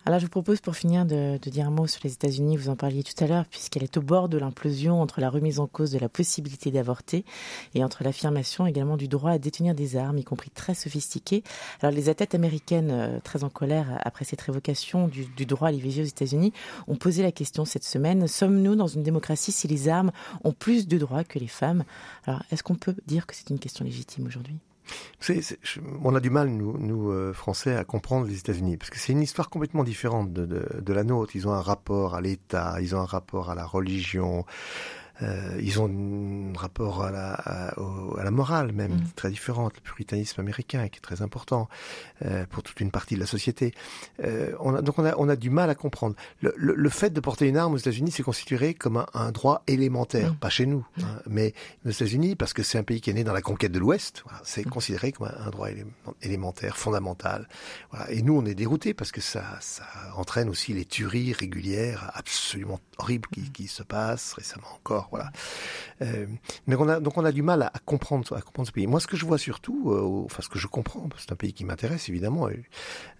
Alors 0.08 0.20
je 0.20 0.24
vous 0.24 0.30
propose 0.30 0.62
pour 0.62 0.74
finir 0.74 1.04
de, 1.04 1.36
dire 1.36 1.66
un 1.66 1.70
mot 1.70 1.86
sur 1.86 2.00
les 2.02 2.14
États-Unis, 2.14 2.56
vous 2.56 2.70
en 2.70 2.76
parliez 2.76 3.02
tout 3.02 3.22
à 3.22 3.26
l'heure, 3.26 3.44
puisqu'elle 3.44 3.84
est 3.84 3.94
au 3.98 4.00
bord 4.00 4.30
de 4.30 4.38
l'implosion 4.38 5.02
entre 5.02 5.20
la 5.20 5.28
remise 5.28 5.60
en 5.60 5.66
cause 5.66 5.90
de 5.90 5.98
la 5.98 6.08
possibilité 6.08 6.70
d'avorter 6.70 7.26
et 7.74 7.84
entre 7.84 8.04
l'affirmation 8.04 8.64
également 8.64 8.96
du 8.96 9.06
droit 9.06 9.32
à 9.32 9.38
détenir 9.38 9.74
des 9.74 9.96
armes, 9.96 10.16
y 10.16 10.24
compris 10.24 10.48
très 10.48 10.72
sophistiquées. 10.72 11.42
Alors 11.82 11.94
les 11.94 12.08
athlètes 12.08 12.34
américaines, 12.34 12.90
euh, 12.90 13.20
très 13.22 13.44
en 13.44 13.50
colère 13.50 14.00
après 14.02 14.24
cette 14.24 14.40
révocation 14.40 15.08
du, 15.08 15.26
du 15.26 15.44
droit 15.44 15.68
à 15.68 15.72
l'IVG 15.72 16.00
aux 16.00 16.06
États-Unis, 16.06 16.54
ont 16.86 16.96
posé 16.96 17.22
la 17.22 17.30
question 17.30 17.66
cette 17.66 17.84
semaine, 17.84 18.26
sommes-nous 18.26 18.76
dans 18.76 18.86
une 18.86 19.02
démocratie 19.02 19.52
si 19.52 19.68
les 19.68 19.90
armes 19.90 20.12
ont 20.42 20.52
plus 20.52 20.88
de 20.88 20.96
droits 20.96 21.22
que 21.22 21.38
les 21.38 21.48
femmes? 21.48 21.84
Alors 22.24 22.42
est-ce 22.50 22.62
qu'on 22.62 22.76
peut 22.76 22.94
dire 23.06 23.26
que 23.26 23.36
c'est 23.36 23.50
une 23.50 23.58
question 23.58 23.84
légitime 23.84 24.26
aujourd'hui? 24.26 24.56
On 26.02 26.14
a 26.14 26.20
du 26.20 26.30
mal, 26.30 26.48
nous, 26.48 26.78
nous 26.78 27.10
euh, 27.10 27.32
Français, 27.32 27.76
à 27.76 27.84
comprendre 27.84 28.26
les 28.26 28.38
États-Unis, 28.38 28.76
parce 28.76 28.90
que 28.90 28.98
c'est 28.98 29.12
une 29.12 29.22
histoire 29.22 29.50
complètement 29.50 29.84
différente 29.84 30.32
de, 30.32 30.92
la 30.92 31.04
nôtre. 31.04 31.36
Ils 31.36 31.46
ont 31.48 31.52
un 31.52 31.60
rapport 31.60 32.14
à 32.14 32.20
l'État, 32.20 32.76
ils 32.80 32.94
ont 32.94 33.00
un 33.00 33.06
rapport 33.06 33.50
à 33.50 33.54
la 33.54 33.64
religion, 33.64 34.44
euh, 35.22 35.58
ils 35.60 35.80
ont 35.80 35.88
un 35.88 36.58
rapport 36.58 37.04
à 37.04 37.10
la, 37.10 37.32
à, 37.34 37.68
à 38.18 38.24
la 38.24 38.30
morale 38.30 38.72
même 38.72 38.94
mmh. 38.94 39.12
très 39.16 39.30
différente, 39.30 39.74
le 39.76 39.80
puritanisme 39.80 40.40
américain 40.40 40.88
qui 40.88 40.98
est 40.98 41.00
très 41.00 41.22
important 41.22 41.68
euh, 42.24 42.46
pour 42.46 42.62
toute 42.62 42.80
une 42.80 42.90
partie 42.90 43.14
de 43.14 43.20
la 43.20 43.26
société. 43.26 43.74
Euh, 44.24 44.52
on 44.60 44.74
a, 44.74 44.82
donc 44.82 44.98
on 44.98 45.04
a, 45.04 45.14
on 45.16 45.28
a 45.28 45.36
du 45.36 45.50
mal 45.50 45.70
à 45.70 45.74
comprendre. 45.74 46.14
Le, 46.40 46.54
le, 46.56 46.74
le 46.74 46.88
fait 46.88 47.10
de 47.10 47.20
porter 47.20 47.48
une 47.48 47.56
arme 47.56 47.74
aux 47.74 47.78
États-Unis, 47.78 48.10
c'est 48.10 48.22
considéré 48.22 48.74
comme 48.74 48.96
un, 48.96 49.06
un 49.14 49.32
droit 49.32 49.62
élémentaire, 49.66 50.32
mmh. 50.32 50.36
pas 50.36 50.50
chez 50.50 50.66
nous, 50.66 50.86
mmh. 50.96 51.02
hein, 51.02 51.22
mais 51.26 51.54
aux 51.84 51.90
États-Unis, 51.90 52.36
parce 52.36 52.52
que 52.52 52.62
c'est 52.62 52.78
un 52.78 52.84
pays 52.84 53.00
qui 53.00 53.10
est 53.10 53.14
né 53.14 53.24
dans 53.24 53.32
la 53.32 53.42
conquête 53.42 53.72
de 53.72 53.78
l'Ouest, 53.78 54.22
voilà, 54.24 54.40
c'est 54.44 54.64
considéré 54.64 55.12
comme 55.12 55.28
un, 55.28 55.46
un 55.46 55.50
droit 55.50 55.68
élémentaire, 56.22 56.76
fondamental. 56.76 57.48
Voilà. 57.90 58.10
Et 58.10 58.22
nous, 58.22 58.36
on 58.36 58.44
est 58.44 58.54
déroutés 58.54 58.94
parce 58.94 59.12
que 59.12 59.20
ça, 59.20 59.44
ça 59.60 59.84
entraîne 60.16 60.48
aussi 60.48 60.72
les 60.72 60.84
tueries 60.84 61.32
régulières 61.32 62.10
absolument 62.14 62.80
horribles 62.98 63.28
qui, 63.32 63.50
qui 63.50 63.68
se 63.68 63.82
passent 63.82 64.32
récemment 64.34 64.68
encore 64.74 65.07
voilà. 65.10 65.30
Euh, 66.02 66.26
mais 66.66 66.76
on 66.76 66.88
a, 66.88 67.00
donc 67.00 67.16
on 67.16 67.24
a 67.24 67.32
du 67.32 67.42
mal 67.42 67.62
à, 67.62 67.66
à, 67.66 67.78
comprendre, 67.78 68.36
à 68.36 68.40
comprendre 68.40 68.68
ce 68.68 68.72
pays. 68.72 68.86
Moi, 68.86 69.00
ce 69.00 69.06
que 69.06 69.16
je 69.16 69.24
vois 69.24 69.38
surtout, 69.38 69.92
euh, 69.92 70.24
enfin 70.24 70.42
ce 70.42 70.48
que 70.48 70.58
je 70.58 70.66
comprends, 70.66 71.08
c'est 71.18 71.32
un 71.32 71.36
pays 71.36 71.52
qui 71.52 71.64
m'intéresse 71.64 72.08
évidemment, 72.08 72.48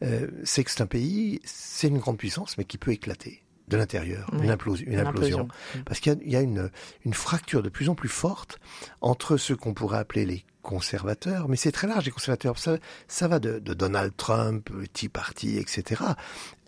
euh, 0.02 0.28
c'est 0.44 0.64
que 0.64 0.70
c'est 0.70 0.82
un 0.82 0.86
pays, 0.86 1.40
c'est 1.44 1.88
une 1.88 1.98
grande 1.98 2.18
puissance, 2.18 2.58
mais 2.58 2.64
qui 2.64 2.78
peut 2.78 2.92
éclater 2.92 3.42
de 3.68 3.76
l'intérieur, 3.76 4.30
oui, 4.32 4.44
une, 4.44 4.50
implosion, 4.50 4.86
une, 4.86 4.94
une 4.94 5.00
implosion. 5.00 5.40
implosion. 5.40 5.84
Parce 5.84 6.00
qu'il 6.00 6.18
y, 6.22 6.30
y 6.30 6.36
a, 6.36 6.40
une, 6.40 6.70
une 7.04 7.14
fracture 7.14 7.62
de 7.62 7.68
plus 7.68 7.88
en 7.88 7.94
plus 7.94 8.08
forte 8.08 8.58
entre 9.02 9.36
ce 9.36 9.52
qu'on 9.52 9.74
pourrait 9.74 9.98
appeler 9.98 10.24
les 10.24 10.44
conservateurs, 10.62 11.48
mais 11.48 11.56
c'est 11.56 11.72
très 11.72 11.86
large 11.86 12.04
les 12.04 12.10
conservateurs. 12.10 12.58
Ça, 12.58 12.78
ça 13.06 13.28
va 13.28 13.38
de, 13.38 13.58
de 13.58 13.74
Donald 13.74 14.12
Trump, 14.16 14.70
Tea 14.92 15.08
Party, 15.08 15.58
etc. 15.58 16.02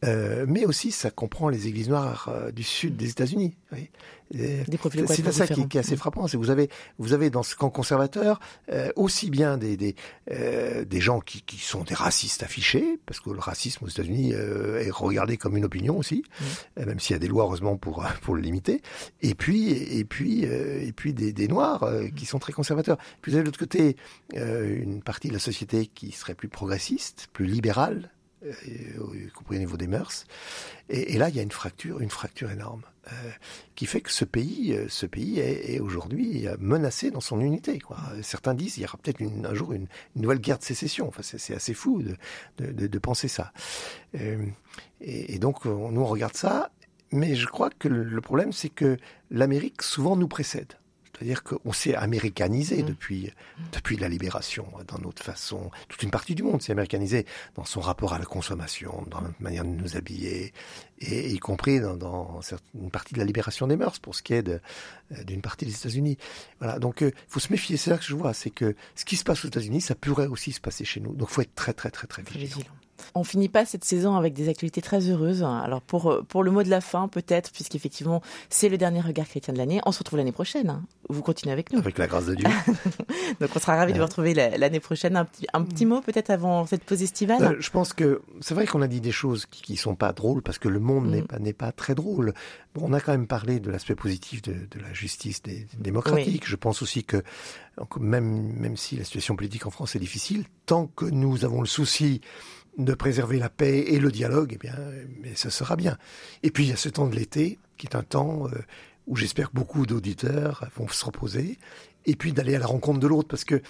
Euh, 0.04 0.46
mais 0.48 0.64
aussi, 0.64 0.92
ça 0.92 1.10
comprend 1.10 1.48
les 1.48 1.66
églises 1.66 1.88
noires 1.88 2.30
euh, 2.32 2.50
du 2.50 2.62
sud 2.62 2.96
des 2.96 3.10
États-Unis. 3.10 3.56
Oui. 3.72 3.90
C'est 4.32 5.32
ça 5.32 5.48
qui, 5.48 5.66
qui, 5.66 5.76
est 5.76 5.80
assez 5.80 5.96
frappant. 5.96 6.28
C'est 6.28 6.36
vous 6.36 6.50
avez, 6.50 6.70
vous 6.98 7.14
avez 7.14 7.30
dans 7.30 7.42
ce 7.42 7.56
camp 7.56 7.68
conservateur 7.68 8.38
euh, 8.70 8.92
aussi 8.94 9.28
bien 9.28 9.58
des 9.58 9.76
des, 9.76 9.96
des 10.28 11.00
gens 11.00 11.18
qui, 11.18 11.42
qui 11.42 11.56
sont 11.56 11.82
des 11.82 11.96
racistes 11.96 12.44
affichés, 12.44 13.00
parce 13.06 13.18
que 13.18 13.30
le 13.30 13.40
racisme 13.40 13.84
aux 13.84 13.88
États-Unis 13.88 14.30
est 14.30 14.90
regardé 14.92 15.36
comme 15.36 15.56
une 15.56 15.64
opinion 15.64 15.98
aussi, 15.98 16.22
mmh. 16.40 16.84
même 16.84 17.00
s'il 17.00 17.14
y 17.14 17.16
a 17.16 17.18
des 17.18 17.26
lois 17.26 17.42
heureusement 17.42 17.76
pour 17.76 18.06
pour 18.22 18.36
le 18.36 18.40
limiter. 18.40 18.82
Et 19.20 19.34
puis 19.34 19.72
et 19.72 20.04
puis 20.04 20.44
et 20.44 20.92
puis 20.92 21.12
des, 21.12 21.32
des 21.32 21.48
noirs 21.48 21.84
qui 22.14 22.24
sont 22.24 22.38
très 22.38 22.52
conservateurs. 22.52 22.98
Puis 23.22 23.32
vous 23.32 23.36
avez 23.36 23.42
de 23.42 23.48
l'autre 23.48 23.58
côté 23.58 23.79
une 24.34 25.02
partie 25.02 25.28
de 25.28 25.32
la 25.32 25.38
société 25.38 25.86
qui 25.86 26.12
serait 26.12 26.34
plus 26.34 26.48
progressiste, 26.48 27.28
plus 27.32 27.46
libérale 27.46 28.10
euh, 28.44 28.52
y 29.14 29.30
compris 29.30 29.56
au 29.56 29.58
niveau 29.58 29.76
des 29.76 29.86
mœurs. 29.86 30.24
Et, 30.88 31.18
là, 31.18 31.28
il 31.28 31.36
y 31.36 31.40
a 31.40 31.42
une 31.42 31.50
fracture, 31.50 32.00
une 32.00 32.10
fracture 32.10 32.50
énorme, 32.50 32.82
euh, 33.12 33.30
qui 33.74 33.86
fait 33.86 34.00
que 34.00 34.10
ce 34.10 34.24
pays, 34.24 34.72
euh, 34.72 34.86
ce 34.88 35.04
pays 35.04 35.38
est, 35.40 35.78
aujourd'hui 35.78 36.46
menacé 36.58 37.10
dans 37.10 37.20
son 37.20 37.40
unité. 37.40 37.78
Certains 38.22 38.54
disent 38.54 38.74
qu'il 38.74 38.82
y 38.82 38.86
aura 38.86 38.98
peut-être 38.98 39.20
un 39.22 39.54
jour 39.54 39.72
une, 39.72 39.88
nouvelle 40.16 40.38
guerre 40.38 40.58
de 40.58 40.64
sécession. 40.64 41.08
Enfin, 41.08 41.22
c'est 41.22 41.54
assez 41.54 41.74
fou 41.74 42.02
de, 42.58 42.98
penser 42.98 43.28
ça. 43.28 43.52
Euh, 44.14 44.46
et, 45.00 45.34
et, 45.34 45.38
donc, 45.38 45.66
on, 45.66 45.90
nous 45.90 46.00
on 46.00 46.06
regarde 46.06 46.36
ça, 46.36 46.70
mais 47.12 47.34
je 47.34 47.46
crois 47.46 47.70
que 47.70 47.88
le 47.88 48.20
problème, 48.20 48.52
c'est 48.52 48.70
que 48.70 48.96
l'Amérique 49.30 49.82
souvent 49.82 50.16
nous 50.16 50.28
précède. 50.28 50.79
C'est-à-dire 51.20 51.42
qu'on 51.42 51.72
s'est 51.74 51.94
américanisé 51.94 52.82
mmh. 52.82 52.86
depuis, 52.86 53.30
depuis 53.72 53.98
la 53.98 54.08
libération, 54.08 54.66
dans 54.88 54.98
notre 54.98 55.22
façon. 55.22 55.70
Toute 55.88 56.02
une 56.02 56.10
partie 56.10 56.34
du 56.34 56.42
monde 56.42 56.62
s'est 56.62 56.72
américanisé 56.72 57.26
dans 57.56 57.66
son 57.66 57.80
rapport 57.80 58.14
à 58.14 58.18
la 58.18 58.24
consommation, 58.24 59.04
dans 59.10 59.20
notre 59.20 59.42
manière 59.42 59.64
de 59.64 59.68
nous 59.68 59.98
habiller, 59.98 60.54
et 60.98 61.30
y 61.30 61.38
compris 61.38 61.78
dans, 61.78 61.94
dans 61.94 62.40
une 62.74 62.90
partie 62.90 63.12
de 63.12 63.18
la 63.18 63.26
libération 63.26 63.66
des 63.66 63.76
mœurs, 63.76 63.98
pour 63.98 64.14
ce 64.14 64.22
qui 64.22 64.32
est 64.32 64.42
d'une 65.26 65.42
partie 65.42 65.66
des 65.66 65.74
États-Unis. 65.74 66.16
Voilà, 66.58 66.78
donc 66.78 67.02
il 67.02 67.08
euh, 67.08 67.12
faut 67.28 67.40
se 67.40 67.52
méfier. 67.52 67.76
C'est 67.76 67.90
là 67.90 67.98
que 67.98 68.04
je 68.04 68.14
vois, 68.14 68.32
c'est 68.32 68.50
que 68.50 68.74
ce 68.94 69.04
qui 69.04 69.16
se 69.16 69.24
passe 69.24 69.44
aux 69.44 69.48
États-Unis, 69.48 69.82
ça 69.82 69.94
pourrait 69.94 70.26
aussi 70.26 70.52
se 70.52 70.60
passer 70.60 70.86
chez 70.86 71.00
nous. 71.00 71.14
Donc 71.14 71.28
il 71.30 71.34
faut 71.34 71.42
être 71.42 71.54
très, 71.54 71.74
très, 71.74 71.90
très, 71.90 72.06
très 72.06 72.22
vigilant. 72.22 72.46
vigilant. 72.46 72.74
On 73.14 73.24
finit 73.24 73.48
pas 73.48 73.64
cette 73.64 73.84
saison 73.84 74.16
avec 74.16 74.34
des 74.34 74.48
actualités 74.48 74.82
très 74.82 75.08
heureuses. 75.08 75.42
Alors 75.42 75.80
pour 75.80 76.24
pour 76.28 76.42
le 76.42 76.50
mot 76.50 76.62
de 76.62 76.70
la 76.70 76.80
fin 76.80 77.08
peut-être, 77.08 77.50
puisqu'effectivement 77.52 78.22
c'est 78.48 78.68
le 78.68 78.78
dernier 78.78 79.00
regard 79.00 79.26
chrétien 79.26 79.52
de 79.52 79.58
l'année. 79.58 79.80
On 79.86 79.92
se 79.92 79.98
retrouve 79.98 80.18
l'année 80.18 80.32
prochaine. 80.32 80.82
Vous 81.08 81.22
continuez 81.22 81.52
avec 81.52 81.72
nous. 81.72 81.78
Avec 81.78 81.98
la 81.98 82.06
grâce 82.06 82.26
de 82.26 82.34
Dieu. 82.34 82.46
Donc 83.40 83.50
on 83.54 83.58
sera 83.58 83.76
ravis 83.76 83.92
ouais. 83.92 83.94
de 83.94 83.98
vous 83.98 84.06
retrouver 84.06 84.34
l'année 84.34 84.80
prochaine. 84.80 85.16
Un 85.16 85.24
petit 85.24 85.46
un 85.52 85.62
petit 85.62 85.86
mot 85.86 86.00
peut-être 86.00 86.30
avant 86.30 86.66
cette 86.66 86.84
pause 86.84 87.02
estivale? 87.02 87.42
Euh, 87.42 87.56
je 87.58 87.70
pense 87.70 87.92
que 87.92 88.22
c'est 88.40 88.54
vrai 88.54 88.66
qu'on 88.66 88.82
a 88.82 88.88
dit 88.88 89.00
des 89.00 89.12
choses 89.12 89.46
qui, 89.46 89.62
qui 89.62 89.76
sont 89.76 89.94
pas 89.94 90.12
drôles 90.12 90.42
parce 90.42 90.58
que 90.58 90.68
le 90.68 90.80
monde 90.80 91.06
mm. 91.06 91.10
n'est 91.10 91.22
pas 91.22 91.38
n'est 91.38 91.52
pas 91.52 91.72
très 91.72 91.94
drôle. 91.94 92.34
Bon, 92.74 92.82
on 92.88 92.92
a 92.92 93.00
quand 93.00 93.12
même 93.12 93.26
parlé 93.26 93.58
de 93.58 93.70
l'aspect 93.70 93.96
positif 93.96 94.42
de, 94.42 94.52
de, 94.52 94.80
la 94.80 94.92
justice 94.92 95.42
des, 95.42 95.66
démocratique. 95.78 96.42
Oui. 96.42 96.48
Je 96.48 96.56
pense 96.56 96.82
aussi 96.82 97.04
que 97.04 97.22
même 97.98 98.52
même 98.54 98.76
si 98.76 98.96
la 98.96 99.04
situation 99.04 99.36
politique 99.36 99.66
en 99.66 99.70
France 99.70 99.96
est 99.96 100.00
difficile, 100.00 100.44
tant 100.66 100.86
que 100.86 101.06
nous 101.06 101.44
avons 101.44 101.60
le 101.60 101.66
souci 101.66 102.20
de 102.78 102.94
préserver 102.94 103.38
la 103.38 103.48
paix 103.48 103.84
et 103.88 103.98
le 103.98 104.10
dialogue, 104.10 104.52
eh 104.54 104.58
bien, 104.58 104.76
mais 105.20 105.34
ça 105.34 105.50
sera 105.50 105.76
bien. 105.76 105.98
Et 106.42 106.50
puis 106.50 106.64
il 106.64 106.70
y 106.70 106.72
a 106.72 106.76
ce 106.76 106.88
temps 106.88 107.06
de 107.06 107.14
l'été, 107.14 107.58
qui 107.76 107.86
est 107.86 107.96
un 107.96 108.02
temps 108.02 108.46
euh, 108.46 108.58
où 109.06 109.16
j'espère 109.16 109.50
beaucoup 109.52 109.86
d'auditeurs 109.86 110.68
vont 110.76 110.88
se 110.88 111.04
reposer, 111.04 111.58
et 112.06 112.16
puis 112.16 112.32
d'aller 112.32 112.54
à 112.54 112.58
la 112.58 112.66
rencontre 112.66 113.00
de 113.00 113.06
l'autre, 113.06 113.28
parce 113.28 113.44
que 113.44 113.60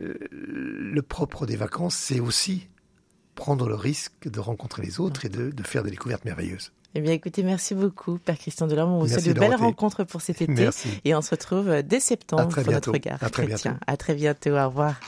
euh, 0.00 0.14
le 0.30 1.02
propre 1.02 1.46
des 1.46 1.56
vacances, 1.56 1.94
c'est 1.94 2.20
aussi 2.20 2.68
prendre 3.34 3.68
le 3.68 3.74
risque 3.74 4.28
de 4.28 4.40
rencontrer 4.40 4.82
les 4.82 5.00
autres 5.00 5.24
et 5.24 5.28
de, 5.28 5.50
de 5.50 5.62
faire 5.62 5.82
des 5.82 5.90
découvertes 5.90 6.24
merveilleuses. 6.24 6.72
Eh 6.96 7.00
bien, 7.00 7.12
écoutez, 7.12 7.42
merci 7.42 7.74
beaucoup, 7.74 8.18
Père 8.18 8.38
Christian 8.38 8.68
Delorme. 8.68 8.92
On 8.92 9.00
vous 9.00 9.08
souhaite 9.08 9.26
de 9.26 9.32
belles 9.32 9.56
rencontres 9.56 10.04
pour 10.04 10.20
cet 10.20 10.42
été. 10.42 10.52
Merci. 10.52 10.88
Et 11.04 11.14
on 11.14 11.22
se 11.22 11.30
retrouve 11.30 11.82
dès 11.82 11.98
septembre 11.98 12.48
pour 12.48 12.62
bientôt. 12.62 12.70
notre 12.70 12.92
regard 12.92 13.18
à 13.20 13.30
très 13.30 13.46
chrétien. 13.46 13.72
Bientôt. 13.72 13.84
À 13.88 13.96
très 13.96 14.14
bientôt. 14.14 14.50
Au 14.50 14.68
revoir. 14.68 15.00